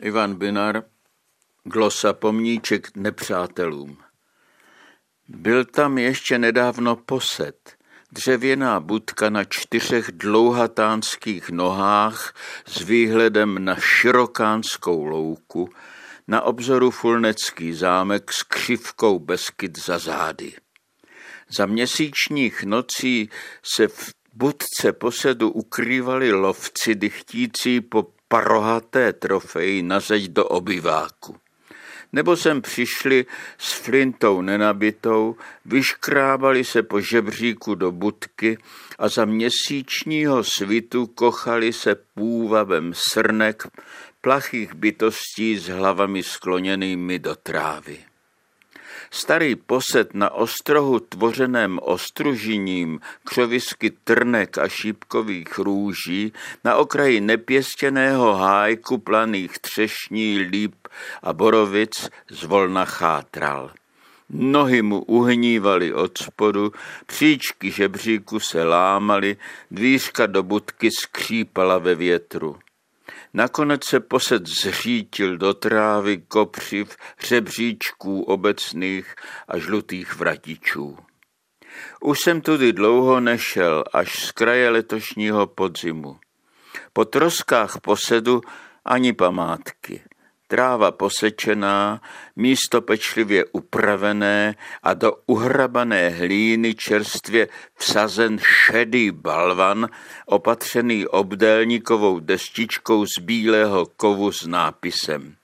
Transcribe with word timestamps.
Ivan 0.00 0.34
Binar, 0.34 0.84
glosa 1.64 2.12
pomníček 2.12 2.96
nepřátelům. 2.96 3.98
Byl 5.28 5.64
tam 5.64 5.98
ještě 5.98 6.38
nedávno 6.38 6.96
posed, 6.96 7.76
dřevěná 8.12 8.80
budka 8.80 9.30
na 9.30 9.44
čtyřech 9.44 10.12
dlouhatánských 10.12 11.50
nohách 11.50 12.34
s 12.66 12.82
výhledem 12.82 13.64
na 13.64 13.76
širokánskou 13.76 15.04
louku, 15.04 15.70
na 16.28 16.42
obzoru 16.42 16.90
Fulnecký 16.90 17.72
zámek 17.72 18.32
s 18.32 18.42
křivkou 18.42 19.18
Beskyt 19.18 19.78
za 19.78 19.98
zády. 19.98 20.52
Za 21.48 21.66
měsíčních 21.66 22.64
nocí 22.64 23.30
se 23.62 23.88
v 23.88 24.10
budce 24.34 24.92
posedu 24.92 25.50
ukrývali 25.50 26.32
lovci 26.32 26.94
dychtící 26.94 27.80
po 27.80 28.02
parohaté 28.32 29.12
trofeji 29.12 29.82
na 29.82 30.00
zeď 30.00 30.28
do 30.28 30.44
obyváku. 30.44 31.36
Nebo 32.12 32.36
sem 32.36 32.62
přišli 32.62 33.26
s 33.58 33.72
flintou 33.72 34.40
nenabitou, 34.40 35.36
vyškrábali 35.64 36.64
se 36.64 36.82
po 36.82 37.00
žebříku 37.00 37.74
do 37.74 37.92
budky 37.92 38.58
a 38.98 39.08
za 39.08 39.24
měsíčního 39.24 40.44
svitu 40.44 41.06
kochali 41.06 41.72
se 41.72 41.94
půvabem 42.14 42.92
srnek 42.94 43.66
plachých 44.20 44.74
bytostí 44.74 45.58
s 45.58 45.68
hlavami 45.68 46.22
skloněnými 46.22 47.18
do 47.18 47.36
trávy. 47.36 48.11
Starý 49.14 49.56
posed 49.56 50.14
na 50.14 50.30
ostrohu 50.30 51.00
tvořeném 51.00 51.78
ostružiním, 51.82 53.00
křovisky 53.24 53.90
trnek 53.90 54.58
a 54.58 54.68
šípkových 54.68 55.58
růží, 55.58 56.32
na 56.64 56.76
okraji 56.76 57.20
nepěstěného 57.20 58.34
hájku 58.34 58.98
planých 58.98 59.58
třešní, 59.58 60.38
líp 60.38 60.74
a 61.22 61.32
borovic 61.32 62.10
zvolna 62.30 62.84
chátral. 62.84 63.70
Nohy 64.30 64.82
mu 64.82 65.02
uhnívaly 65.02 65.94
od 65.94 66.18
spodu, 66.18 66.72
příčky 67.06 67.70
žebříku 67.70 68.40
se 68.40 68.64
lámaly, 68.64 69.36
dvířka 69.70 70.26
do 70.26 70.42
budky 70.42 70.90
skřípala 70.90 71.78
ve 71.78 71.94
větru. 71.94 72.58
Nakonec 73.34 73.84
se 73.84 74.00
posed 74.00 74.46
zřítil 74.46 75.36
do 75.36 75.54
trávy 75.54 76.18
kopřiv, 76.18 76.96
hřebříčků 77.16 78.22
obecných 78.22 79.14
a 79.48 79.58
žlutých 79.58 80.16
vratičů. 80.16 80.98
Už 82.00 82.20
jsem 82.20 82.40
tudy 82.40 82.72
dlouho 82.72 83.20
nešel, 83.20 83.84
až 83.92 84.26
z 84.26 84.32
kraje 84.32 84.70
letošního 84.70 85.46
podzimu. 85.46 86.18
Po 86.92 87.04
troskách 87.04 87.80
posedu 87.80 88.40
ani 88.84 89.12
památky 89.12 90.02
tráva 90.52 90.92
posečená, 90.92 92.00
místo 92.36 92.82
pečlivě 92.82 93.44
upravené 93.52 94.54
a 94.82 94.94
do 94.94 95.12
uhrabané 95.26 96.08
hlíny 96.08 96.74
čerstvě 96.74 97.48
vsazen 97.76 98.38
šedý 98.38 99.10
balvan, 99.10 99.88
opatřený 100.26 101.06
obdélníkovou 101.06 102.18
destičkou 102.18 103.06
z 103.06 103.18
bílého 103.18 103.86
kovu 103.96 104.32
s 104.32 104.46
nápisem. 104.46 105.36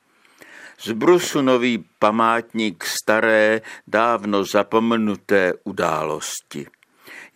Z 0.81 0.93
brusu 0.93 1.43
nový 1.43 1.85
památník 1.99 2.85
staré, 2.85 3.61
dávno 3.87 4.45
zapomenuté 4.45 5.53
události. 5.65 6.67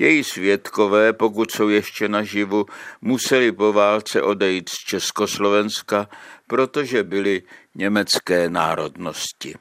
Její 0.02 0.24
svědkové, 0.24 1.12
pokud 1.12 1.50
jsou 1.50 1.68
ještě 1.68 2.08
naživu, 2.08 2.66
museli 3.00 3.52
po 3.52 3.72
válce 3.72 4.22
odejít 4.22 4.68
z 4.68 4.78
Československa, 4.78 6.08
protože 6.46 7.02
byli 7.02 7.42
německé 7.74 8.50
národnosti. 8.50 9.54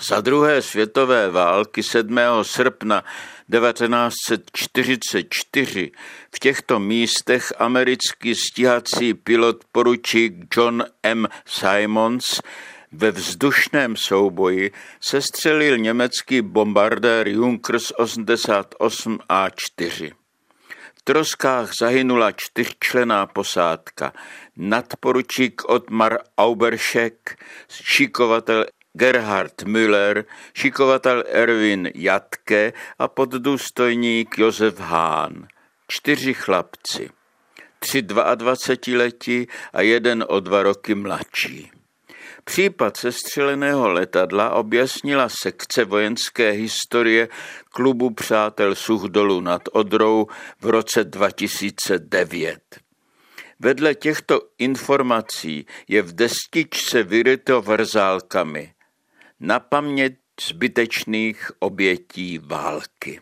Za 0.00 0.20
druhé 0.20 0.62
světové 0.62 1.30
války 1.30 1.82
7. 1.82 2.18
srpna 2.42 3.04
1944 3.52 5.90
v 6.34 6.38
těchto 6.38 6.78
místech 6.78 7.52
americký 7.58 8.34
stíhací 8.34 9.14
pilot 9.14 9.64
poručík 9.72 10.34
John 10.56 10.84
M. 11.02 11.28
Simons 11.46 12.40
ve 12.92 13.10
vzdušném 13.10 13.96
souboji 13.96 14.70
sestřelil 15.00 15.78
německý 15.78 16.42
bombardér 16.42 17.28
Junkers 17.28 17.90
88 17.90 19.18
A4. 19.30 20.12
V 20.94 21.02
troskách 21.02 21.70
zahynula 21.80 22.32
čtyřčlená 22.32 23.26
posádka. 23.26 24.12
Nadporučík 24.56 25.68
Otmar 25.68 26.18
Auberšek, 26.38 27.44
šikovatel 27.70 28.66
Gerhard 28.92 29.62
Müller, 29.62 30.24
šikovatel 30.54 31.24
Erwin 31.26 31.90
Jatke 31.94 32.72
a 32.98 33.08
poddůstojník 33.08 34.38
Josef 34.38 34.80
Hahn. 34.80 35.46
Čtyři 35.88 36.34
chlapci. 36.34 37.10
Tři 37.78 38.02
22 38.02 38.98
letí 38.98 39.46
a 39.72 39.80
jeden 39.80 40.24
o 40.28 40.40
dva 40.40 40.62
roky 40.62 40.94
mladší. 40.94 41.75
Případ 42.48 42.96
sestřeleného 42.96 43.88
letadla 43.88 44.50
objasnila 44.50 45.28
sekce 45.28 45.84
vojenské 45.84 46.50
historie 46.50 47.28
klubu 47.70 48.10
Přátel 48.10 48.74
Suchdolu 48.74 49.40
nad 49.40 49.62
Odrou 49.72 50.26
v 50.60 50.66
roce 50.66 51.04
2009. 51.04 52.60
Vedle 53.60 53.94
těchto 53.94 54.40
informací 54.58 55.66
je 55.88 56.02
v 56.02 56.12
destičce 56.12 57.02
vyryto 57.02 57.62
vrzálkami 57.62 58.72
na 59.40 59.60
paměť 59.60 60.14
zbytečných 60.48 61.50
obětí 61.58 62.38
války. 62.38 63.20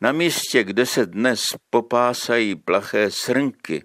Na 0.00 0.12
místě, 0.12 0.64
kde 0.64 0.86
se 0.86 1.06
dnes 1.06 1.40
popásají 1.70 2.54
plaché 2.54 3.10
srnky, 3.10 3.84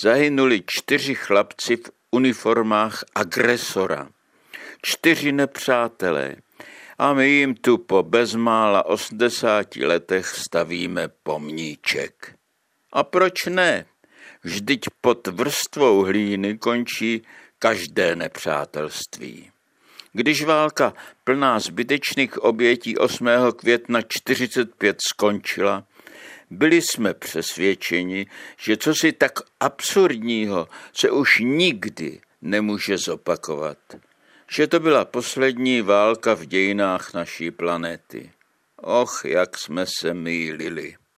zahynuli 0.00 0.62
čtyři 0.66 1.14
chlapci 1.14 1.76
v 1.76 1.95
uniformách 2.16 3.04
agresora. 3.14 4.08
Čtyři 4.82 5.32
nepřátelé. 5.32 6.36
A 6.98 7.12
my 7.12 7.28
jim 7.28 7.54
tu 7.54 7.78
po 7.78 8.02
bezmála 8.02 8.86
80 8.86 9.76
letech 9.76 10.26
stavíme 10.26 11.08
pomníček. 11.22 12.34
A 12.92 13.04
proč 13.04 13.46
ne? 13.46 13.84
Vždyť 14.42 14.80
pod 15.00 15.26
vrstvou 15.26 16.02
hlíny 16.02 16.58
končí 16.58 17.22
každé 17.58 18.16
nepřátelství. 18.16 19.50
Když 20.12 20.44
válka 20.44 20.94
plná 21.24 21.58
zbytečných 21.58 22.38
obětí 22.38 22.98
8. 22.98 23.28
května 23.56 24.00
45 24.08 24.96
skončila, 25.12 25.84
byli 26.50 26.82
jsme 26.82 27.14
přesvědčeni, 27.14 28.26
že 28.56 28.76
co 28.76 28.94
si 28.94 29.12
tak 29.12 29.32
absurdního 29.60 30.68
se 30.92 31.10
už 31.10 31.38
nikdy 31.38 32.20
nemůže 32.42 32.98
zopakovat. 32.98 33.78
Že 34.50 34.66
to 34.66 34.80
byla 34.80 35.04
poslední 35.04 35.82
válka 35.82 36.34
v 36.34 36.46
dějinách 36.46 37.14
naší 37.14 37.50
planety. 37.50 38.30
Och, 38.76 39.24
jak 39.24 39.58
jsme 39.58 39.86
se 39.86 40.14
mýlili. 40.14 40.96